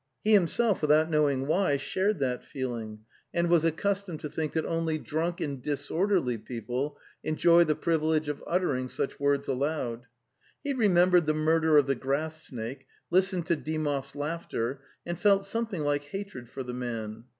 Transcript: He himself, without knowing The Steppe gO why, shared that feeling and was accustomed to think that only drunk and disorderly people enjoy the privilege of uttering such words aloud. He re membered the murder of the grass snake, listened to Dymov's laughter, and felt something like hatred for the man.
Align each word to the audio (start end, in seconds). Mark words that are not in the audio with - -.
He 0.23 0.33
himself, 0.33 0.81
without 0.81 1.11
knowing 1.11 1.41
The 1.41 1.45
Steppe 1.45 1.49
gO 1.55 1.61
why, 1.61 1.77
shared 1.77 2.19
that 2.21 2.43
feeling 2.43 3.01
and 3.35 3.51
was 3.51 3.63
accustomed 3.63 4.19
to 4.21 4.29
think 4.29 4.53
that 4.53 4.65
only 4.65 4.97
drunk 4.97 5.39
and 5.39 5.61
disorderly 5.61 6.39
people 6.39 6.97
enjoy 7.23 7.65
the 7.65 7.75
privilege 7.75 8.27
of 8.27 8.43
uttering 8.47 8.87
such 8.87 9.19
words 9.19 9.47
aloud. 9.47 10.07
He 10.63 10.73
re 10.73 10.87
membered 10.87 11.27
the 11.27 11.35
murder 11.35 11.77
of 11.77 11.85
the 11.85 11.93
grass 11.93 12.43
snake, 12.43 12.87
listened 13.11 13.45
to 13.45 13.55
Dymov's 13.55 14.15
laughter, 14.15 14.81
and 15.05 15.19
felt 15.19 15.45
something 15.45 15.83
like 15.83 16.05
hatred 16.05 16.49
for 16.49 16.63
the 16.63 16.73
man. 16.73 17.25